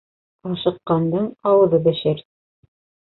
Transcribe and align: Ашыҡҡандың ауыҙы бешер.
Ашыҡҡандың 0.51 1.27
ауыҙы 1.49 1.81
бешер. 1.89 2.25